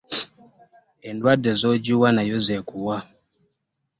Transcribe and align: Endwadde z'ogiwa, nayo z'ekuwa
Endwadde 1.09 1.51
z'ogiwa, 1.59 2.07
nayo 2.15 2.37
z'ekuwa 2.45 2.97